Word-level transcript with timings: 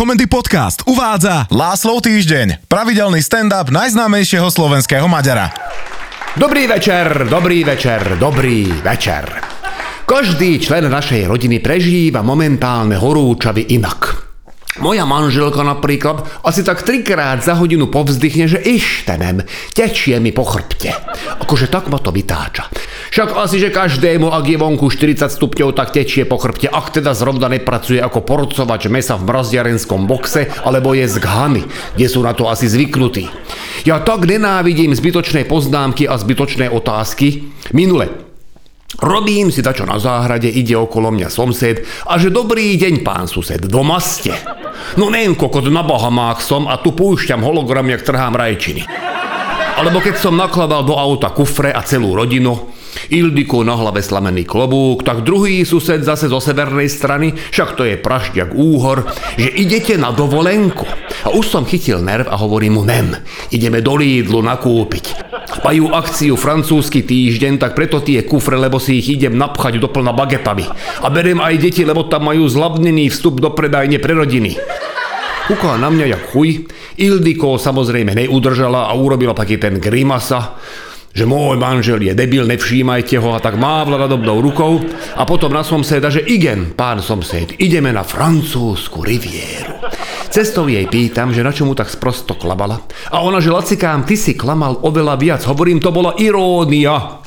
Komendy 0.00 0.24
Podcast 0.32 0.80
uvádza 0.88 1.44
Láslov 1.52 2.00
týždeň, 2.00 2.64
pravidelný 2.72 3.20
stand-up 3.20 3.68
najznámejšieho 3.68 4.48
slovenského 4.48 5.04
Maďara. 5.04 5.52
Dobrý 6.40 6.64
večer, 6.64 7.28
dobrý 7.28 7.68
večer, 7.68 8.16
dobrý 8.16 8.64
večer. 8.80 9.28
Každý 10.08 10.56
člen 10.56 10.88
našej 10.88 11.28
rodiny 11.28 11.60
prežíva 11.60 12.24
momentálne 12.24 12.96
horúčavy 12.96 13.76
inak. 13.76 14.24
Moja 14.80 15.04
manželka 15.04 15.60
napríklad 15.60 16.24
asi 16.48 16.64
tak 16.64 16.80
trikrát 16.80 17.44
za 17.44 17.52
hodinu 17.60 17.92
povzdychne, 17.92 18.48
že 18.48 18.56
ištenem, 18.56 19.44
tečie 19.76 20.16
mi 20.16 20.32
po 20.32 20.48
chrbte. 20.48 20.96
Akože 21.44 21.68
tak 21.68 21.92
ma 21.92 22.00
to 22.00 22.08
vytáča. 22.08 22.72
Však 23.10 23.34
asi, 23.34 23.58
že 23.58 23.74
každému, 23.74 24.30
ak 24.30 24.46
je 24.46 24.54
vonku 24.54 24.86
40 24.86 25.34
stupňov, 25.34 25.74
tak 25.74 25.90
tečie 25.90 26.22
po 26.22 26.38
chrbte, 26.38 26.70
ak 26.70 26.94
teda 26.94 27.10
zrovna 27.10 27.50
nepracuje 27.50 27.98
ako 27.98 28.22
porcovač 28.22 28.86
mesa 28.86 29.18
v 29.18 29.26
mrazdiarenskom 29.26 30.06
boxe, 30.06 30.46
alebo 30.62 30.94
je 30.94 31.10
z 31.10 31.18
Ghany, 31.18 31.62
kde 31.98 32.06
sú 32.06 32.22
na 32.22 32.38
to 32.38 32.46
asi 32.46 32.70
zvyknutí. 32.70 33.26
Ja 33.82 33.98
tak 33.98 34.30
nenávidím 34.30 34.94
zbytočné 34.94 35.42
poznámky 35.50 36.06
a 36.06 36.14
zbytočné 36.14 36.70
otázky. 36.70 37.50
Minule, 37.74 38.30
Robím 38.98 39.54
si 39.54 39.62
dačo 39.62 39.86
na 39.86 40.02
záhrade, 40.02 40.50
ide 40.50 40.74
okolo 40.74 41.14
mňa 41.14 41.30
somsed 41.30 41.86
a 42.10 42.18
že 42.18 42.26
dobrý 42.26 42.74
deň, 42.74 43.06
pán 43.06 43.30
sused, 43.30 43.62
doma 43.70 44.02
ste. 44.02 44.34
No 44.98 45.08
neviem, 45.14 45.38
kokot 45.38 45.62
na 45.70 45.86
Bahamách 45.86 46.42
som 46.42 46.66
a 46.66 46.74
tu 46.74 46.90
púšťam 46.90 47.38
hologram, 47.40 47.86
jak 47.86 48.02
trhám 48.02 48.34
rajčiny. 48.34 48.82
Alebo 49.78 50.02
keď 50.02 50.18
som 50.18 50.34
nakladal 50.34 50.82
do 50.82 50.98
auta 50.98 51.30
kufre 51.30 51.70
a 51.70 51.86
celú 51.86 52.18
rodinu, 52.18 52.70
Ildiko 53.08 53.64
na 53.64 53.72
hlave 53.72 54.04
slamený 54.04 54.44
klobúk, 54.44 55.00
tak 55.00 55.24
druhý 55.24 55.64
sused 55.64 56.04
zase 56.04 56.28
zo 56.28 56.36
severnej 56.36 56.92
strany, 56.92 57.32
však 57.32 57.80
to 57.80 57.88
je 57.88 57.96
prašťak 57.96 58.52
úhor, 58.52 59.08
že 59.40 59.48
idete 59.48 59.96
na 59.96 60.12
dovolenku. 60.12 60.84
A 61.24 61.32
už 61.32 61.48
som 61.48 61.64
chytil 61.64 62.04
nerv 62.04 62.28
a 62.28 62.36
hovorím 62.36 62.76
mu 62.76 62.82
nem, 62.84 63.16
ideme 63.48 63.80
do 63.80 63.96
Lidlu 63.96 64.44
nakúpiť. 64.44 65.32
Majú 65.60 65.92
akciu 65.92 66.34
francúzsky 66.36 67.04
týždeň, 67.04 67.60
tak 67.60 67.74
preto 67.76 68.00
tie 68.04 68.22
kufre, 68.24 68.56
lebo 68.56 68.78
si 68.78 69.00
ich 69.00 69.18
idem 69.18 69.34
napchať 69.34 69.80
doplna 69.80 70.12
bagetami. 70.14 70.64
A 71.02 71.08
beriem 71.08 71.42
aj 71.42 71.60
deti, 71.60 71.82
lebo 71.82 72.06
tam 72.06 72.28
majú 72.28 72.46
zlavnený 72.46 73.10
vstup 73.10 73.42
do 73.42 73.50
predajne 73.52 73.98
pre 73.98 74.14
rodiny. 74.14 74.56
Kúkala 75.50 75.82
na 75.82 75.90
mňa 75.90 76.06
jak 76.06 76.22
chuj. 76.30 76.70
Ildiko 76.94 77.58
samozrejme 77.58 78.14
neudržala 78.14 78.86
a 78.86 78.94
urobila 78.94 79.34
taký 79.34 79.58
ten 79.58 79.82
grimasa 79.82 80.54
že 81.10 81.26
môj 81.26 81.58
manžel 81.58 81.98
je 81.98 82.14
debil, 82.14 82.46
nevšímajte 82.46 83.18
ho 83.18 83.34
a 83.34 83.42
tak 83.42 83.58
mávla 83.58 83.98
nadobnou 83.98 84.38
rukou 84.38 84.78
a 85.18 85.22
potom 85.26 85.50
na 85.50 85.66
somseda, 85.66 86.06
že 86.06 86.22
igen, 86.22 86.72
pán 86.78 87.02
somsed, 87.02 87.58
ideme 87.58 87.90
na 87.90 88.06
francúzsku 88.06 89.02
rivieru. 89.02 89.74
Cestou 90.30 90.70
jej 90.70 90.86
pýtam, 90.86 91.34
že 91.34 91.42
na 91.42 91.50
čo 91.50 91.66
mu 91.66 91.74
tak 91.74 91.90
sprosto 91.90 92.38
klabala. 92.38 92.78
A 93.10 93.18
ona, 93.26 93.42
že 93.42 93.50
lacikám, 93.50 94.06
ty 94.06 94.14
si 94.14 94.38
klamal 94.38 94.78
oveľa 94.78 95.18
viac. 95.18 95.42
Hovorím, 95.42 95.82
to 95.82 95.90
bola 95.90 96.14
irónia. 96.22 97.18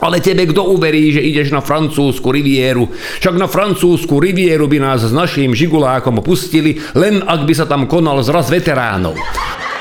Ale 0.00 0.20
tebe 0.20 0.44
kto 0.48 0.76
uverí, 0.76 1.12
že 1.12 1.24
ideš 1.24 1.52
na 1.52 1.64
francúzsku 1.64 2.28
rivieru? 2.28 2.88
Však 3.20 3.36
na 3.36 3.48
francúzsku 3.48 4.20
rivieru 4.20 4.68
by 4.68 4.78
nás 4.80 5.04
s 5.04 5.12
naším 5.12 5.56
žigulákom 5.56 6.20
pustili, 6.20 6.80
len 6.96 7.24
ak 7.24 7.48
by 7.48 7.52
sa 7.56 7.64
tam 7.68 7.88
konal 7.88 8.20
zraz 8.20 8.52
veteránov. 8.52 9.16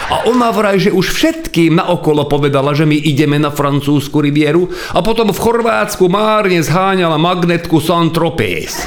A 0.05 0.29
ona 0.29 0.53
vraj, 0.53 0.77
že 0.77 0.93
už 0.93 1.09
všetkým 1.09 1.81
naokolo 1.81 2.29
povedala, 2.29 2.77
že 2.77 2.85
my 2.85 2.93
ideme 2.93 3.41
na 3.41 3.49
francúzsku 3.49 4.21
rivieru 4.21 4.69
a 4.93 5.01
potom 5.01 5.33
v 5.33 5.41
Chorvátsku 5.41 6.05
márne 6.05 6.61
zháňala 6.61 7.17
magnetku 7.17 7.81
Saint-Tropez 7.81 8.85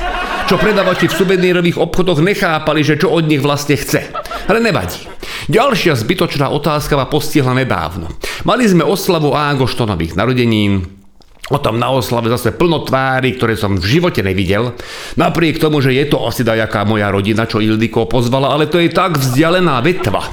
čo 0.48 0.56
predavači 0.56 1.12
v 1.12 1.18
suvenírových 1.20 1.76
obchodoch 1.76 2.24
nechápali, 2.24 2.80
že 2.80 2.96
čo 2.96 3.12
od 3.12 3.28
nich 3.28 3.44
vlastne 3.44 3.76
chce. 3.76 4.08
Ale 4.48 4.64
nevadí. 4.64 5.04
Ďalšia 5.52 5.92
zbytočná 5.92 6.48
otázka 6.48 6.96
ma 6.96 7.04
postihla 7.04 7.52
nedávno. 7.52 8.08
Mali 8.48 8.64
sme 8.64 8.80
oslavu 8.80 9.36
Ágoštonových 9.36 10.16
narodenín, 10.16 10.98
O 11.48 11.56
tom 11.56 11.80
na 11.80 11.88
oslave 11.88 12.28
zase 12.28 12.52
plno 12.52 12.84
tvári, 12.84 13.32
ktoré 13.32 13.56
som 13.56 13.80
v 13.80 13.96
živote 13.96 14.20
nevidel. 14.20 14.76
Napriek 15.16 15.56
tomu, 15.56 15.80
že 15.80 15.96
je 15.96 16.04
to 16.04 16.20
asi 16.28 16.44
dajaká 16.44 16.84
moja 16.84 17.08
rodina, 17.08 17.48
čo 17.48 17.64
Ildiko 17.64 18.04
pozvala, 18.04 18.52
ale 18.52 18.68
to 18.68 18.76
je 18.76 18.92
tak 18.92 19.16
vzdialená 19.16 19.80
vetva, 19.80 20.28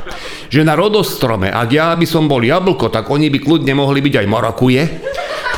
že 0.50 0.62
na 0.66 0.78
rodostrome, 0.78 1.50
ak 1.50 1.70
ja 1.72 1.94
by 1.94 2.06
som 2.08 2.30
bol 2.30 2.42
jablko, 2.42 2.90
tak 2.90 3.10
oni 3.10 3.30
by 3.34 3.40
kľudne 3.42 3.74
mohli 3.76 4.00
byť 4.02 4.16
aj 4.22 4.28
marakuje. 4.28 4.82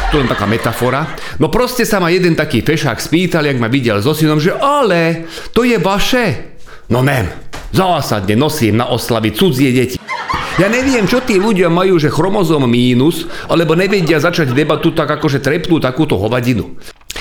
To 0.08 0.24
len 0.24 0.32
taká 0.32 0.48
metafora. 0.48 1.04
No 1.44 1.52
proste 1.52 1.84
sa 1.84 2.00
ma 2.00 2.08
jeden 2.08 2.32
taký 2.32 2.64
fešák 2.64 2.96
spýtal, 2.96 3.44
jak 3.44 3.60
ma 3.60 3.68
videl 3.68 4.00
so 4.00 4.16
synom, 4.16 4.40
že 4.40 4.56
ale, 4.56 5.28
to 5.52 5.68
je 5.68 5.76
vaše. 5.84 6.56
No 6.88 7.04
nem, 7.04 7.28
zásadne 7.76 8.40
nosím 8.40 8.80
na 8.80 8.88
oslavy 8.88 9.36
cudzie 9.36 9.76
deti. 9.76 10.00
Ja 10.58 10.74
neviem, 10.74 11.06
čo 11.06 11.22
tí 11.22 11.38
ľudia 11.38 11.70
majú, 11.70 12.02
že 12.02 12.10
chromozom 12.10 12.66
mínus, 12.66 13.30
alebo 13.46 13.78
nevedia 13.78 14.18
začať 14.18 14.58
debatu 14.58 14.90
tak 14.90 15.06
akože 15.06 15.38
trepnú 15.38 15.78
takúto 15.78 16.18
hovadinu. 16.18 16.74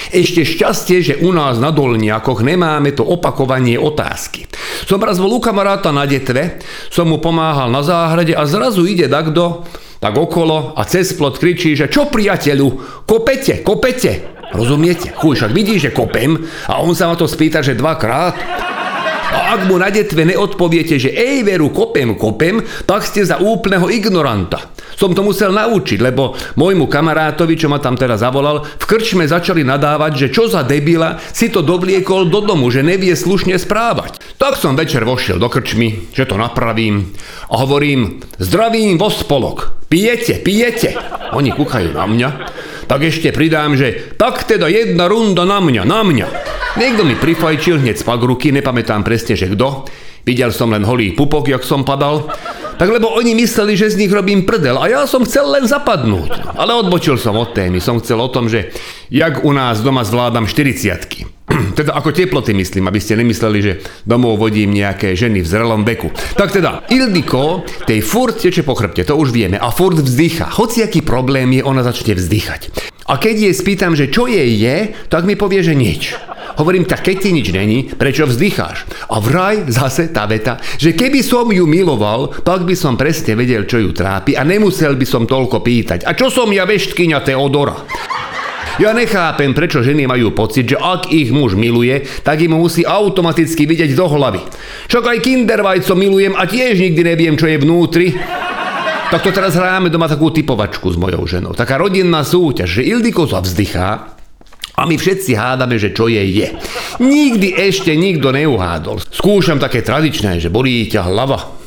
Ešte 0.08 0.46
šťastie, 0.46 0.98
že 1.04 1.14
u 1.20 1.36
nás 1.36 1.60
na 1.60 1.68
Dolniakoch 1.68 2.40
nemáme 2.40 2.96
to 2.96 3.04
opakovanie 3.04 3.76
otázky. 3.76 4.48
Som 4.84 5.00
raz 5.00 5.16
bol 5.16 5.32
u 5.32 5.40
kamaráta 5.40 5.88
na 5.96 6.04
detve, 6.04 6.60
som 6.92 7.08
mu 7.08 7.16
pomáhal 7.16 7.72
na 7.72 7.80
záhrade 7.80 8.36
a 8.36 8.44
zrazu 8.44 8.84
ide 8.84 9.08
takto, 9.08 9.64
tak 9.96 10.12
okolo 10.12 10.76
a 10.76 10.84
cez 10.84 11.16
plot 11.16 11.40
kričí, 11.40 11.72
že 11.72 11.88
čo 11.88 12.12
priateľu, 12.12 13.00
kopete, 13.08 13.64
kopete. 13.64 14.36
Rozumiete? 14.52 15.10
Chuj, 15.16 15.42
však 15.42 15.52
vidí, 15.56 15.80
že 15.80 15.90
kopem 15.90 16.38
a 16.70 16.78
on 16.78 16.94
sa 16.94 17.10
ma 17.10 17.18
to 17.18 17.26
spýta, 17.26 17.64
že 17.64 17.74
dvakrát. 17.74 18.36
A 19.26 19.58
ak 19.58 19.66
mu 19.66 19.74
na 19.76 19.90
detve 19.90 20.22
neodpoviete, 20.22 21.02
že 21.02 21.10
ej 21.10 21.42
veru, 21.42 21.74
kopem, 21.74 22.14
kopem, 22.14 22.62
tak 22.86 23.02
ste 23.02 23.26
za 23.26 23.42
úplného 23.42 23.90
ignoranta. 23.90 24.70
Som 24.96 25.12
to 25.12 25.20
musel 25.20 25.52
naučiť, 25.52 26.00
lebo 26.00 26.32
môjmu 26.56 26.88
kamarátovi, 26.88 27.58
čo 27.58 27.68
ma 27.68 27.76
tam 27.76 28.00
teraz 28.00 28.24
zavolal, 28.24 28.64
v 28.64 28.84
krčme 28.88 29.28
začali 29.28 29.60
nadávať, 29.60 30.12
že 30.16 30.28
čo 30.32 30.48
za 30.48 30.64
debila 30.64 31.20
si 31.34 31.52
to 31.52 31.60
dovliekol 31.60 32.32
do 32.32 32.40
domu, 32.40 32.72
že 32.72 32.86
nevie 32.86 33.12
slušne 33.12 33.60
správať. 33.60 34.16
Tak 34.36 34.60
som 34.60 34.76
večer 34.76 35.00
vošiel 35.00 35.40
do 35.40 35.48
krčmy, 35.48 36.12
že 36.12 36.28
to 36.28 36.36
napravím 36.36 37.16
a 37.48 37.56
hovorím, 37.56 38.20
zdravím 38.36 39.00
vo 39.00 39.08
spolok, 39.08 39.88
pijete, 39.88 40.44
pijete. 40.44 40.92
Oni 41.32 41.56
kúkajú 41.56 41.96
na 41.96 42.04
mňa, 42.04 42.28
tak 42.84 43.00
ešte 43.08 43.32
pridám, 43.32 43.80
že 43.80 44.14
tak 44.20 44.44
teda 44.44 44.68
jedna 44.68 45.08
runda 45.08 45.48
na 45.48 45.56
mňa, 45.64 45.82
na 45.88 46.00
mňa. 46.04 46.28
Niekto 46.76 47.08
mi 47.08 47.16
prifajčil 47.16 47.80
hneď 47.80 47.96
spak 47.96 48.20
ruky, 48.20 48.52
nepamätám 48.52 49.00
presne, 49.00 49.40
že 49.40 49.48
kto. 49.48 49.88
Videl 50.28 50.52
som 50.52 50.68
len 50.68 50.84
holý 50.84 51.16
pupok, 51.16 51.48
jak 51.48 51.64
som 51.64 51.86
padal. 51.86 52.28
Tak 52.76 52.92
lebo 52.92 53.16
oni 53.16 53.32
mysleli, 53.40 53.72
že 53.72 53.88
z 53.88 54.04
nich 54.04 54.12
robím 54.12 54.44
prdel 54.44 54.76
a 54.76 54.84
ja 54.84 55.08
som 55.08 55.24
chcel 55.24 55.48
len 55.48 55.64
zapadnúť. 55.64 56.60
Ale 56.60 56.76
odbočil 56.76 57.16
som 57.16 57.40
od 57.40 57.56
témy. 57.56 57.80
Som 57.80 58.04
chcel 58.04 58.20
o 58.20 58.28
tom, 58.28 58.52
že 58.52 58.68
jak 59.08 59.48
u 59.48 59.54
nás 59.56 59.80
doma 59.80 60.04
zvládam 60.04 60.44
40 60.44 61.35
teda 61.76 61.92
ako 61.92 62.16
teploty 62.16 62.56
myslím, 62.56 62.88
aby 62.88 62.96
ste 62.96 63.20
nemysleli, 63.20 63.58
že 63.60 63.72
domov 64.08 64.40
vodím 64.40 64.72
nejaké 64.72 65.12
ženy 65.12 65.44
v 65.44 65.50
zrelom 65.50 65.84
veku. 65.84 66.08
Tak 66.32 66.56
teda, 66.56 66.88
Ildiko, 66.88 67.68
tej 67.84 68.00
furt 68.00 68.40
teče 68.40 68.64
po 68.64 68.72
chrbte, 68.72 69.04
to 69.04 69.12
už 69.12 69.30
vieme, 69.36 69.60
a 69.60 69.68
furt 69.68 70.00
vzdycha. 70.00 70.48
aký 70.56 71.04
problém 71.04 71.52
je, 71.52 71.62
ona 71.62 71.84
začne 71.84 72.16
vzdychať. 72.16 72.72
A 73.06 73.20
keď 73.22 73.50
jej 73.50 73.54
spýtam, 73.54 73.92
že 73.94 74.10
čo 74.10 74.26
jej 74.26 74.50
je, 74.56 74.96
tak 75.06 75.28
mi 75.28 75.38
povie, 75.38 75.62
že 75.62 75.78
nič. 75.78 76.16
Hovorím, 76.56 76.88
tak 76.88 77.04
keď 77.04 77.16
ti 77.20 77.30
nič 77.36 77.52
není, 77.52 77.84
prečo 77.84 78.24
vzdycháš? 78.24 78.88
A 79.12 79.20
vraj 79.20 79.68
zase 79.68 80.08
tá 80.08 80.24
veta, 80.24 80.56
že 80.80 80.96
keby 80.96 81.20
som 81.20 81.52
ju 81.52 81.68
miloval, 81.68 82.32
tak 82.40 82.64
by 82.64 82.72
som 82.72 82.96
presne 82.96 83.36
vedel, 83.36 83.68
čo 83.68 83.76
ju 83.76 83.92
trápi 83.92 84.32
a 84.32 84.42
nemusel 84.42 84.96
by 84.96 85.04
som 85.04 85.28
toľko 85.28 85.60
pýtať. 85.60 86.08
A 86.08 86.16
čo 86.16 86.32
som 86.32 86.48
ja 86.48 86.64
veštkyňa 86.64 87.18
Teodora? 87.20 87.76
Ja 88.76 88.92
nechápem, 88.92 89.56
prečo 89.56 89.80
ženy 89.80 90.04
majú 90.04 90.36
pocit, 90.36 90.68
že 90.68 90.76
ak 90.76 91.08
ich 91.08 91.32
muž 91.32 91.56
miluje, 91.56 92.04
tak 92.20 92.44
im 92.44 92.60
musí 92.60 92.84
automaticky 92.84 93.64
vidieť 93.64 93.96
do 93.96 94.04
hlavy. 94.04 94.44
Však 94.92 95.04
aj 95.16 95.18
kindervajco 95.24 95.96
milujem 95.96 96.36
a 96.36 96.44
tiež 96.44 96.76
nikdy 96.76 97.00
neviem, 97.00 97.40
čo 97.40 97.48
je 97.48 97.56
vnútri. 97.56 98.12
Tak 99.08 99.24
to 99.24 99.32
teraz 99.32 99.56
hráme 99.56 99.88
doma 99.88 100.12
takú 100.12 100.28
typovačku 100.28 100.92
s 100.92 101.00
mojou 101.00 101.24
ženou. 101.24 101.56
Taká 101.56 101.80
rodinná 101.80 102.20
súťaž, 102.20 102.82
že 102.82 102.82
Ildiko 102.84 103.24
sa 103.24 103.40
vzdychá, 103.40 104.16
a 104.76 104.84
my 104.84 105.00
všetci 105.00 105.32
hádame, 105.32 105.80
že 105.80 105.96
čo 105.96 106.04
jej 106.04 106.28
je. 106.28 106.52
Nikdy 107.00 107.56
ešte 107.56 107.96
nikto 107.96 108.28
neuhádol. 108.28 109.00
Skúšam 109.08 109.56
také 109.56 109.80
tradičné, 109.80 110.36
že 110.36 110.52
bolí 110.52 110.84
ťa 110.84 111.08
hlava. 111.08 111.64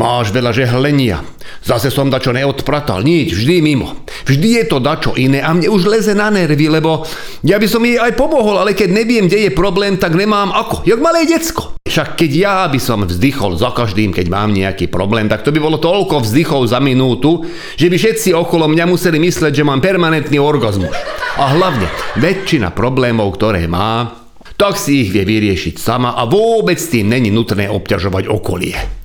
Máš 0.00 0.32
veľa 0.32 0.56
žehlenia. 0.56 1.20
Zase 1.60 1.92
som 1.92 2.08
dačo 2.08 2.32
neodpratal. 2.32 3.04
Nič, 3.04 3.36
vždy 3.36 3.60
mimo. 3.60 4.08
Vždy 4.24 4.62
je 4.62 4.64
to 4.64 4.78
dačo 4.80 5.12
iné 5.18 5.44
a 5.44 5.52
mne 5.52 5.68
už 5.68 5.84
leze 5.84 6.16
na 6.16 6.32
nervy, 6.32 6.72
lebo 6.72 7.04
ja 7.44 7.60
by 7.60 7.66
som 7.68 7.84
jej 7.84 8.00
aj 8.00 8.16
pomohol, 8.16 8.56
ale 8.56 8.72
keď 8.72 8.88
neviem, 8.88 9.28
kde 9.28 9.48
je 9.48 9.52
problém, 9.52 10.00
tak 10.00 10.16
nemám 10.16 10.48
ako. 10.54 10.86
Jak 10.88 11.02
malé 11.02 11.28
decko. 11.28 11.76
Však 11.84 12.16
keď 12.16 12.30
ja 12.32 12.56
by 12.72 12.80
som 12.80 13.04
vzdychol 13.04 13.60
za 13.60 13.68
každým, 13.74 14.16
keď 14.16 14.32
mám 14.32 14.56
nejaký 14.56 14.88
problém, 14.88 15.28
tak 15.28 15.44
to 15.44 15.52
by 15.52 15.60
bolo 15.60 15.76
toľko 15.76 16.24
vzdychov 16.24 16.64
za 16.72 16.80
minútu, 16.80 17.44
že 17.76 17.92
by 17.92 17.96
všetci 18.00 18.32
okolo 18.32 18.64
mňa 18.72 18.88
museli 18.88 19.20
mysleť, 19.20 19.52
že 19.60 19.66
mám 19.66 19.84
permanentný 19.84 20.40
orgazmus. 20.40 20.94
A 21.36 21.52
hlavne, 21.52 21.84
väčšina 22.16 22.72
problémov, 22.72 23.36
ktoré 23.36 23.68
má, 23.68 24.08
tak 24.56 24.78
si 24.78 25.04
ich 25.04 25.10
vie 25.12 25.26
vyriešiť 25.26 25.76
sama 25.76 26.16
a 26.16 26.24
vôbec 26.24 26.78
tým 26.78 27.10
není 27.10 27.34
nutné 27.34 27.66
obťažovať 27.68 28.30
okolie. 28.30 29.01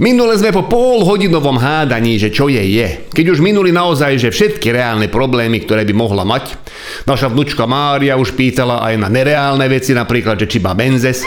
Minule 0.00 0.32
sme 0.40 0.48
po 0.48 0.64
polhodinovom 0.64 1.60
hádaní, 1.60 2.16
že 2.16 2.32
čo 2.32 2.48
je 2.48 2.56
je. 2.56 3.04
Keď 3.12 3.36
už 3.36 3.44
minuli 3.44 3.68
naozaj, 3.68 4.16
že 4.16 4.32
všetky 4.32 4.72
reálne 4.72 5.12
problémy, 5.12 5.60
ktoré 5.60 5.84
by 5.84 5.92
mohla 5.92 6.24
mať. 6.24 6.56
Naša 7.04 7.28
vnúčka 7.28 7.68
Mária 7.68 8.16
už 8.16 8.32
pýtala 8.32 8.80
aj 8.80 8.96
na 8.96 9.12
nereálne 9.12 9.68
veci, 9.68 9.92
napríklad, 9.92 10.40
že 10.40 10.48
či 10.48 10.56
má 10.56 10.72
benzes. 10.72 11.20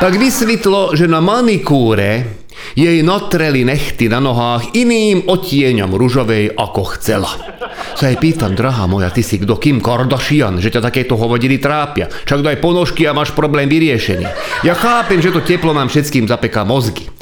Tak 0.00 0.16
vysvetlo, 0.16 0.96
že 0.96 1.04
na 1.04 1.20
manikúre 1.20 2.40
jej 2.72 3.04
natreli 3.04 3.60
nechty 3.60 4.08
na 4.08 4.24
nohách 4.24 4.72
iným 4.72 5.28
otieňom 5.28 5.92
ružovej, 5.92 6.56
ako 6.56 6.96
chcela. 6.96 7.28
Sa 7.92 8.08
jej 8.08 8.16
pýtam, 8.16 8.56
drahá 8.56 8.88
moja, 8.88 9.12
ty 9.12 9.20
si 9.20 9.36
kto 9.36 9.60
Kim 9.60 9.84
Kardashian, 9.84 10.64
že 10.64 10.72
ťa 10.72 10.80
takéto 10.80 11.20
hovodiny 11.20 11.60
trápia. 11.60 12.08
Čak 12.08 12.40
daj 12.40 12.56
ponožky 12.56 13.04
a 13.04 13.12
máš 13.12 13.36
problém 13.36 13.68
vyriešený. 13.68 14.24
Ja 14.64 14.72
chápem, 14.72 15.20
že 15.20 15.28
to 15.28 15.44
teplo 15.44 15.76
nám 15.76 15.92
všetkým 15.92 16.24
zapeká 16.24 16.64
mozgy. 16.64 17.12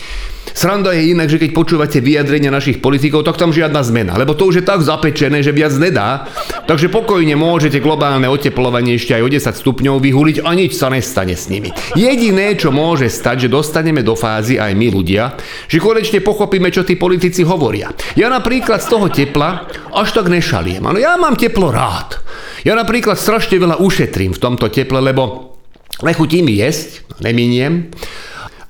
Sranda 0.52 0.92
je 0.92 1.14
inak, 1.14 1.30
že 1.30 1.40
keď 1.40 1.50
počúvate 1.54 1.98
vyjadrenia 2.02 2.52
našich 2.52 2.82
politikov, 2.82 3.24
tak 3.24 3.38
tam 3.38 3.54
žiadna 3.54 3.80
zmena, 3.86 4.14
lebo 4.18 4.34
to 4.34 4.50
už 4.50 4.62
je 4.62 4.64
tak 4.66 4.82
zapečené, 4.82 5.40
že 5.40 5.54
viac 5.54 5.74
nedá. 5.78 6.26
Takže 6.66 6.90
pokojne 6.90 7.34
môžete 7.34 7.82
globálne 7.82 8.26
oteplovanie 8.30 8.98
ešte 8.98 9.16
aj 9.16 9.22
o 9.24 9.28
10 9.30 9.60
stupňov 9.62 9.96
vyhuliť 9.98 10.36
a 10.46 10.50
nič 10.54 10.78
sa 10.78 10.90
nestane 10.90 11.34
s 11.34 11.50
nimi. 11.50 11.74
Jediné, 11.94 12.54
čo 12.54 12.70
môže 12.70 13.10
stať, 13.10 13.46
že 13.46 13.52
dostaneme 13.52 14.02
do 14.06 14.14
fázy 14.14 14.58
aj 14.58 14.72
my 14.74 14.86
ľudia, 14.90 15.34
že 15.66 15.82
konečne 15.82 16.22
pochopíme, 16.22 16.70
čo 16.70 16.86
tí 16.86 16.94
politici 16.94 17.42
hovoria. 17.42 17.90
Ja 18.14 18.30
napríklad 18.30 18.82
z 18.82 18.88
toho 18.90 19.06
tepla 19.10 19.66
až 19.94 20.08
tak 20.14 20.30
nešaliem. 20.30 20.82
Ano, 20.86 20.98
ja 20.98 21.18
mám 21.18 21.34
teplo 21.34 21.74
rád. 21.74 22.22
Ja 22.62 22.76
napríklad 22.76 23.16
strašne 23.16 23.56
veľa 23.56 23.80
ušetrím 23.80 24.36
v 24.36 24.42
tomto 24.42 24.68
teple, 24.68 25.00
lebo 25.00 25.56
nechutí 26.04 26.44
mi 26.44 26.60
jesť, 26.60 27.08
neminiem. 27.24 27.88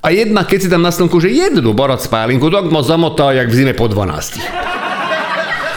A 0.01 0.09
jedna, 0.09 0.41
keď 0.41 0.59
si 0.65 0.69
tam 0.69 0.81
na 0.81 0.89
slnku, 0.89 1.21
že 1.21 1.29
jednu 1.29 1.77
borať 1.77 2.09
spálinku, 2.09 2.49
tak 2.49 2.73
ma 2.73 2.81
zamotá, 2.81 3.37
jak 3.37 3.53
v 3.53 3.53
zime 3.53 3.73
po 3.77 3.85
12. 3.85 4.41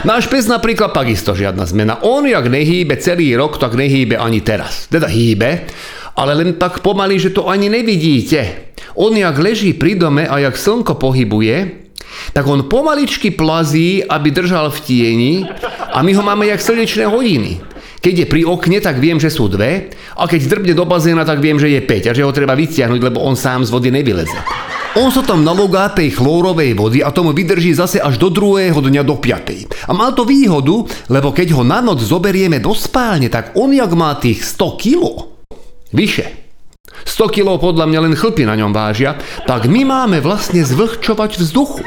Náš 0.05 0.29
pes 0.29 0.49
napríklad 0.49 0.93
takisto 0.93 1.37
žiadna 1.37 1.65
zmena. 1.65 2.00
On 2.05 2.25
jak 2.25 2.49
nehýbe 2.49 2.97
celý 3.00 3.37
rok, 3.37 3.61
tak 3.61 3.76
nehýbe 3.76 4.17
ani 4.17 4.41
teraz. 4.41 4.88
Teda 4.88 5.09
hýbe, 5.09 5.69
ale 6.17 6.32
len 6.37 6.56
tak 6.56 6.81
pomaly, 6.81 7.21
že 7.21 7.37
to 7.37 7.49
ani 7.49 7.69
nevidíte. 7.69 8.73
On 8.97 9.12
jak 9.12 9.37
leží 9.37 9.76
pri 9.76 9.97
dome 9.97 10.25
a 10.25 10.41
jak 10.41 10.56
slnko 10.56 10.97
pohybuje, 10.97 11.85
tak 12.32 12.44
on 12.49 12.69
pomaličky 12.69 13.32
plazí, 13.32 14.05
aby 14.05 14.29
držal 14.32 14.71
v 14.73 14.79
tieni 14.81 15.35
a 15.93 16.00
my 16.00 16.12
ho 16.17 16.23
máme 16.23 16.49
jak 16.49 16.65
slnečné 16.65 17.09
hodiny. 17.09 17.74
Keď 18.05 18.15
je 18.21 18.27
pri 18.29 18.45
okne, 18.45 18.85
tak 18.85 19.01
viem, 19.01 19.17
že 19.17 19.33
sú 19.33 19.49
dve 19.49 19.89
a 20.12 20.29
keď 20.29 20.41
drbne 20.45 20.77
do 20.77 20.85
bazéna, 20.85 21.25
tak 21.25 21.41
viem, 21.41 21.56
že 21.56 21.73
je 21.73 21.81
5 21.81 22.12
a 22.12 22.12
že 22.12 22.21
ho 22.21 22.37
treba 22.37 22.53
vytiahnuť, 22.53 23.01
lebo 23.01 23.25
on 23.25 23.33
sám 23.33 23.65
z 23.65 23.73
vody 23.73 23.89
nevyleze. 23.89 24.37
On 25.01 25.09
sa 25.09 25.25
tam 25.25 25.41
nalogá 25.41 25.89
tej 25.89 26.12
chlórovej 26.12 26.77
vody 26.77 27.01
a 27.01 27.09
tomu 27.09 27.33
vydrží 27.33 27.73
zase 27.73 28.05
až 28.05 28.21
do 28.21 28.29
druhého 28.29 28.77
dňa 28.77 29.03
do 29.09 29.17
piatej. 29.17 29.89
A 29.89 29.97
má 29.97 30.12
to 30.12 30.29
výhodu, 30.29 30.85
lebo 31.09 31.33
keď 31.33 31.56
ho 31.56 31.65
na 31.65 31.81
noc 31.81 32.05
zoberieme 32.05 32.61
do 32.61 32.77
spálne, 32.77 33.33
tak 33.33 33.56
on 33.56 33.73
jak 33.73 33.89
má 33.97 34.12
tých 34.21 34.45
100 34.53 34.85
kilo. 34.85 35.41
Vyše. 35.89 36.45
100 37.09 37.33
kg 37.33 37.57
podľa 37.57 37.89
mňa 37.89 38.00
len 38.05 38.15
chlpy 38.15 38.45
na 38.45 38.53
ňom 38.53 38.77
vážia, 38.77 39.17
tak 39.49 39.65
my 39.65 39.81
máme 39.89 40.21
vlastne 40.21 40.61
zvlhčovať 40.61 41.41
vzduchu. 41.41 41.81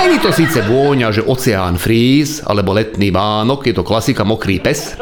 Není 0.00 0.18
to 0.18 0.32
síce 0.32 0.58
vôňa, 0.64 1.12
že 1.12 1.22
oceán 1.22 1.76
fríz, 1.76 2.40
alebo 2.42 2.72
letný 2.72 3.12
Vánok, 3.12 3.68
je 3.68 3.74
to 3.76 3.86
klasika 3.86 4.24
mokrý 4.24 4.58
pes. 4.58 4.98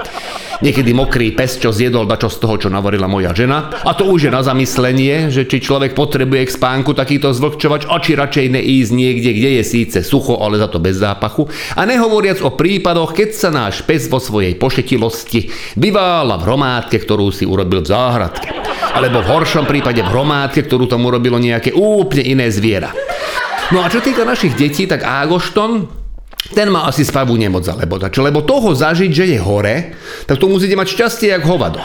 Niekedy 0.61 0.93
mokrý 0.93 1.33
pes, 1.33 1.57
čo 1.57 1.73
zjedol 1.73 2.05
dačo 2.05 2.29
z 2.29 2.37
toho, 2.37 2.55
čo 2.61 2.69
navorila 2.69 3.09
moja 3.09 3.33
žena. 3.33 3.73
A 3.81 3.97
to 3.97 4.05
už 4.13 4.29
je 4.29 4.33
na 4.33 4.45
zamyslenie, 4.45 5.33
že 5.33 5.49
či 5.49 5.65
človek 5.65 5.97
potrebuje 5.97 6.53
k 6.53 6.55
spánku 6.61 6.93
takýto 6.93 7.33
zvlhčovač, 7.33 7.89
a 7.89 7.97
či 7.97 8.13
radšej 8.13 8.61
neísť 8.61 8.93
niekde, 8.93 9.31
kde 9.33 9.51
je 9.57 9.65
síce 9.65 9.99
sucho, 10.05 10.37
ale 10.37 10.61
za 10.61 10.69
to 10.69 10.77
bez 10.77 11.01
zápachu. 11.01 11.49
A 11.81 11.89
nehovoriac 11.89 12.45
o 12.45 12.53
prípadoch, 12.53 13.17
keď 13.17 13.29
sa 13.33 13.49
náš 13.49 13.81
pes 13.89 14.05
vo 14.13 14.21
svojej 14.21 14.53
pošetilosti 14.61 15.49
vyvála 15.81 16.37
v 16.37 16.45
hromádke, 16.45 17.01
ktorú 17.01 17.33
si 17.33 17.49
urobil 17.49 17.81
v 17.81 17.89
záhradke. 17.89 18.53
Alebo 18.93 19.25
v 19.25 19.31
horšom 19.33 19.65
prípade 19.65 20.05
v 20.05 20.13
hromádke, 20.13 20.69
ktorú 20.69 20.85
tam 20.85 21.09
urobilo 21.09 21.41
nejaké 21.41 21.73
úplne 21.73 22.37
iné 22.37 22.53
zviera. 22.53 22.93
No 23.73 23.81
a 23.81 23.89
čo 23.89 24.05
týka 24.05 24.29
našich 24.29 24.59
detí, 24.59 24.85
tak 24.85 25.07
Ágošton, 25.07 26.00
ten 26.51 26.73
má 26.73 26.89
asi 26.89 27.07
spavú 27.07 27.37
nemoc 27.39 27.63
alebo 27.69 28.01
dačo, 28.01 28.25
lebo 28.25 28.43
toho 28.43 28.75
zažiť, 28.75 29.11
že 29.13 29.25
je 29.37 29.39
hore, 29.39 29.95
tak 30.27 30.41
to 30.41 30.51
musíte 30.51 30.75
mať 30.75 30.89
šťastie 30.89 31.29
jak 31.31 31.45
hovado. 31.47 31.79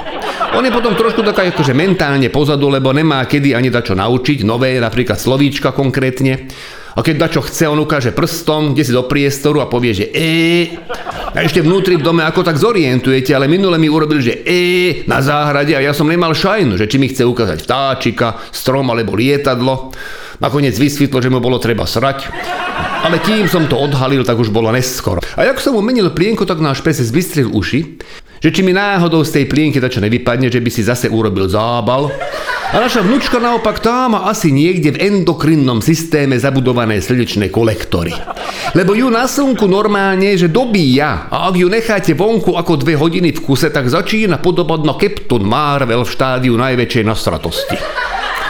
On 0.55 0.63
je 0.63 0.71
potom 0.71 0.95
trošku 0.95 1.21
taká 1.21 1.51
akože 1.51 1.75
mentálne 1.75 2.31
pozadu, 2.31 2.71
lebo 2.71 2.95
nemá 2.95 3.27
kedy 3.27 3.53
ani 3.53 3.69
dačo 3.69 3.93
naučiť, 3.93 4.47
nové, 4.47 4.79
napríklad 4.79 5.19
slovíčka 5.19 5.75
konkrétne. 5.75 6.47
A 6.95 7.03
keď 7.03 7.27
dačo 7.27 7.43
chce, 7.43 7.67
on 7.67 7.83
ukáže 7.83 8.15
prstom, 8.15 8.71
kde 8.71 8.87
si 8.87 8.95
do 8.95 9.03
priestoru 9.03 9.59
a 9.59 9.67
povie, 9.67 9.91
že 9.91 10.07
e. 10.15 10.79
A 11.35 11.43
ešte 11.43 11.59
vnútri 11.59 11.99
v 11.99 12.07
dome 12.07 12.23
ako 12.23 12.47
tak 12.47 12.55
zorientujete, 12.55 13.35
ale 13.35 13.51
minule 13.51 13.75
mi 13.75 13.91
urobil, 13.91 14.23
že 14.23 14.47
e 14.47 15.03
na 15.03 15.19
záhrade 15.19 15.75
a 15.75 15.83
ja 15.83 15.91
som 15.91 16.07
nemal 16.07 16.31
šajnu, 16.31 16.79
že 16.79 16.87
či 16.87 16.95
mi 16.95 17.11
chce 17.11 17.27
ukázať 17.27 17.67
vtáčika, 17.67 18.39
strom 18.47 18.87
alebo 18.87 19.11
lietadlo. 19.11 19.91
Nakoniec 20.43 20.75
vysvetlo, 20.75 21.23
že 21.23 21.31
mu 21.31 21.39
bolo 21.39 21.61
treba 21.61 21.87
srať. 21.87 22.27
Ale 23.05 23.21
kým 23.21 23.45
som 23.45 23.69
to 23.69 23.77
odhalil, 23.77 24.25
tak 24.25 24.41
už 24.41 24.49
bolo 24.49 24.73
neskoro. 24.73 25.21
A 25.37 25.45
jak 25.45 25.61
som 25.61 25.77
mu 25.77 25.81
menil 25.85 26.09
plienku, 26.09 26.43
tak 26.43 26.57
náš 26.57 26.81
pes 26.81 26.97
zbystril 26.97 27.53
uši, 27.53 28.01
že 28.41 28.49
či 28.49 28.61
mi 28.65 28.73
náhodou 28.73 29.21
z 29.21 29.41
tej 29.41 29.45
plienky 29.45 29.77
dačo 29.77 30.01
nevypadne, 30.01 30.49
že 30.49 30.61
by 30.61 30.69
si 30.73 30.81
zase 30.81 31.07
urobil 31.07 31.45
zábal. 31.45 32.09
A 32.73 32.81
naša 32.81 33.05
vnúčka 33.05 33.37
naopak 33.37 33.77
tá 33.79 34.09
má 34.09 34.25
asi 34.25 34.49
niekde 34.49 34.97
v 34.97 35.01
endokrinnom 35.01 35.85
systéme 35.85 36.35
zabudované 36.35 36.97
slnečné 36.99 37.53
kolektory. 37.53 38.11
Lebo 38.73 38.97
ju 38.97 39.07
na 39.07 39.29
slnku 39.29 39.69
normálne, 39.69 40.33
že 40.35 40.51
dobíja 40.51 41.29
a 41.29 41.47
ak 41.47 41.55
ju 41.61 41.69
necháte 41.69 42.17
vonku 42.17 42.57
ako 42.57 42.81
dve 42.81 42.97
hodiny 42.97 43.31
v 43.37 43.43
kuse, 43.45 43.69
tak 43.69 43.87
začína 43.87 44.41
podobať 44.41 44.81
Captain 44.97 45.45
Marvel 45.45 46.03
v 46.03 46.13
štádiu 46.13 46.57
najväčšej 46.57 47.03
nasratosti. 47.05 48.04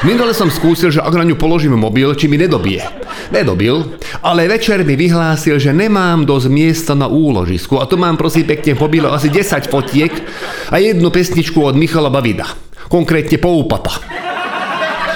Minule 0.06 0.38
som 0.38 0.54
skúsil, 0.54 0.94
že 0.94 1.02
ak 1.02 1.18
na 1.18 1.26
ňu 1.26 1.34
položím 1.34 1.74
mobil, 1.74 2.14
či 2.14 2.30
mi 2.30 2.38
nedobije. 2.38 2.86
Nedobil, 3.34 3.98
ale 4.22 4.46
večer 4.46 4.86
mi 4.86 4.94
vyhlásil, 4.94 5.58
že 5.58 5.74
nemám 5.74 6.30
dosť 6.30 6.46
miesta 6.46 6.94
na 6.94 7.10
úložisku 7.10 7.82
a 7.82 7.90
tu 7.90 7.98
mám 7.98 8.14
prosím 8.14 8.46
pekne 8.46 8.78
v 8.78 8.86
mobile 8.86 9.10
asi 9.10 9.34
10 9.34 9.66
fotiek 9.66 10.14
a 10.70 10.78
jednu 10.78 11.10
pesničku 11.10 11.58
od 11.58 11.74
Michala 11.74 12.14
Bavida. 12.14 12.46
Konkrétne 12.86 13.42
Poupata. 13.42 13.98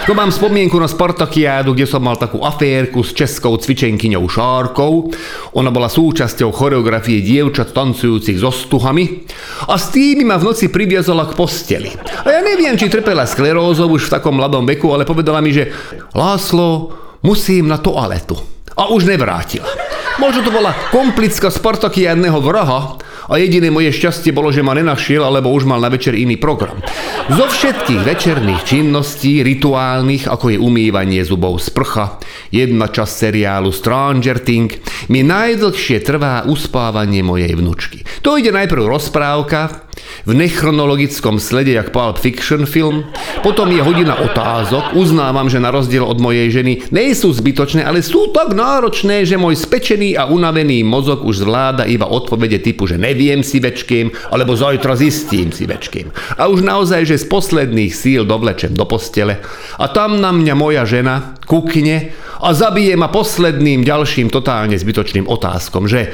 To 0.10 0.18
mám 0.18 0.34
spomienku 0.34 0.74
na 0.82 0.90
Spartakiádu, 0.90 1.78
kde 1.78 1.86
som 1.86 2.02
mal 2.02 2.18
takú 2.18 2.42
aférku 2.42 3.06
s 3.06 3.14
českou 3.14 3.54
cvičenkyňou 3.62 4.26
Šárkou. 4.26 5.14
Ona 5.54 5.70
bola 5.70 5.86
súčasťou 5.86 6.50
choreografie 6.50 7.22
dievčat 7.22 7.78
tancujúcich 7.78 8.42
so 8.42 8.50
stuhami 8.50 9.30
a 9.70 9.78
s 9.78 9.94
tými 9.94 10.26
ma 10.26 10.42
v 10.42 10.50
noci 10.50 10.74
priviazala 10.74 11.30
k 11.30 11.38
posteli. 11.38 11.94
A 12.26 12.26
ja 12.26 12.42
neviem, 12.42 12.74
či 12.74 12.90
trpela 12.90 13.30
sklerózou 13.30 13.86
už 13.86 14.10
v 14.10 14.14
takom 14.18 14.34
mladom 14.34 14.66
veku, 14.66 14.90
ale 14.90 15.06
povedala 15.06 15.46
mi, 15.46 15.54
že 15.54 15.70
Láslo, 16.18 16.90
musím 17.22 17.70
na 17.70 17.78
toaletu. 17.78 18.34
A 18.82 18.90
už 18.90 19.06
nevrátila. 19.06 19.70
Možno 20.18 20.42
to 20.42 20.50
bola 20.50 20.74
komplická 20.90 21.54
Spartakiádneho 21.54 22.42
vraha, 22.42 22.98
a 23.30 23.38
jediné 23.38 23.70
moje 23.70 23.94
šťastie 23.94 24.34
bolo, 24.34 24.50
že 24.50 24.66
ma 24.66 24.74
nenašiel, 24.74 25.22
alebo 25.22 25.54
už 25.54 25.70
mal 25.70 25.78
na 25.78 25.94
večer 25.94 26.18
iný 26.18 26.42
program. 26.42 26.82
Zo 27.30 27.46
všetkých 27.46 28.02
večerných 28.02 28.66
činností, 28.66 29.46
rituálnych, 29.46 30.26
ako 30.26 30.54
je 30.54 30.58
umývanie 30.58 31.22
zubov 31.22 31.62
z 31.62 31.70
prcha, 31.70 32.18
jedna 32.50 32.90
časť 32.90 33.30
seriálu 33.30 33.70
Stranger 33.70 34.42
Thing, 34.42 34.74
mi 35.14 35.22
najdlhšie 35.22 36.02
trvá 36.02 36.50
uspávanie 36.50 37.22
mojej 37.22 37.54
vnučky. 37.54 38.02
To 38.26 38.34
ide 38.36 38.50
najprv 38.50 38.90
rozprávka, 38.90 39.89
v 40.26 40.32
nechronologickom 40.36 41.40
slede 41.40 41.76
jak 41.76 41.90
Pulp 41.90 42.20
Fiction 42.20 42.66
film. 42.66 43.08
Potom 43.42 43.72
je 43.72 43.82
hodina 43.82 44.20
otázok. 44.20 44.94
Uznávam, 44.94 45.48
že 45.48 45.62
na 45.62 45.72
rozdiel 45.72 46.04
od 46.04 46.20
mojej 46.20 46.52
ženy 46.52 46.92
nie 46.92 47.12
sú 47.16 47.32
zbytočné, 47.32 47.82
ale 47.86 48.04
sú 48.06 48.30
tak 48.36 48.52
náročné, 48.54 49.24
že 49.24 49.40
môj 49.40 49.58
spečený 49.58 50.20
a 50.20 50.28
unavený 50.28 50.84
mozog 50.84 51.24
už 51.24 51.48
zvláda 51.48 51.88
iba 51.88 52.08
odpovede 52.10 52.60
typu, 52.60 52.86
že 52.86 53.00
neviem 53.00 53.42
si 53.42 53.64
večkým, 53.64 54.12
alebo 54.34 54.54
zajtra 54.54 55.00
zistím 55.00 55.50
si 55.56 55.66
večkým. 55.70 56.12
A 56.36 56.52
už 56.52 56.62
naozaj, 56.66 57.08
že 57.08 57.22
z 57.22 57.26
posledných 57.30 57.94
síl 57.94 58.24
dovlečem 58.28 58.76
do 58.76 58.86
postele 58.86 59.42
a 59.80 59.86
tam 59.88 60.20
na 60.20 60.36
mňa 60.36 60.54
moja 60.56 60.84
žena 60.84 61.40
kukne 61.48 62.12
a 62.40 62.54
zabije 62.54 62.96
ma 62.96 63.12
posledným 63.12 63.84
ďalším 63.84 64.32
totálne 64.32 64.78
zbytočným 64.78 65.28
otázkom, 65.28 65.90
že 65.90 66.14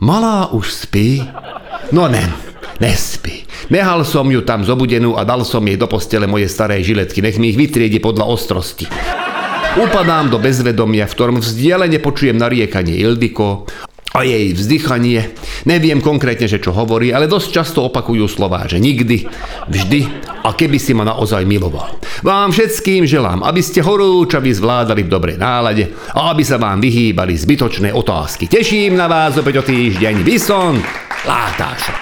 malá 0.00 0.52
už 0.52 0.72
spí? 0.72 1.24
No 1.92 2.08
ne, 2.08 2.24
nespí. 2.78 3.46
Nehal 3.72 4.06
som 4.06 4.28
ju 4.30 4.44
tam 4.46 4.62
zobudenú 4.62 5.18
a 5.18 5.26
dal 5.26 5.42
som 5.42 5.64
jej 5.64 5.74
do 5.80 5.90
postele 5.90 6.30
moje 6.30 6.46
staré 6.46 6.80
žiletky, 6.80 7.24
nech 7.24 7.40
mi 7.40 7.50
ich 7.50 7.58
vytriedi 7.58 7.98
podľa 7.98 8.24
ostrosti. 8.30 8.86
Upadám 9.76 10.32
do 10.32 10.40
bezvedomia, 10.40 11.04
v 11.04 11.14
ktorom 11.16 11.36
vzdialene 11.44 12.00
počujem 12.00 12.40
nariekanie 12.40 12.96
Ildiko 12.96 13.68
a 14.16 14.24
jej 14.24 14.56
vzdychanie. 14.56 15.36
Neviem 15.68 16.00
konkrétne, 16.00 16.48
že 16.48 16.56
čo 16.56 16.72
hovorí, 16.72 17.12
ale 17.12 17.28
dosť 17.28 17.48
často 17.52 17.84
opakujú 17.84 18.24
slová, 18.24 18.64
že 18.64 18.80
nikdy, 18.80 19.28
vždy 19.68 20.00
a 20.40 20.56
keby 20.56 20.80
si 20.80 20.96
ma 20.96 21.04
naozaj 21.04 21.44
miloval. 21.44 22.00
Vám 22.24 22.56
všetkým 22.56 23.04
želám, 23.04 23.44
aby 23.44 23.60
ste 23.60 23.84
horúčavi 23.84 24.56
zvládali 24.56 25.04
v 25.04 25.12
dobrej 25.12 25.36
nálade 25.36 25.92
a 26.16 26.32
aby 26.32 26.40
sa 26.40 26.56
vám 26.56 26.80
vyhýbali 26.80 27.36
zbytočné 27.36 27.92
otázky. 27.92 28.48
Teším 28.48 28.96
na 28.96 29.04
vás 29.04 29.36
opäť 29.36 29.60
o 29.60 29.64
týždeň. 29.68 30.24
Vysont, 30.24 30.80
látáš. 31.28 31.92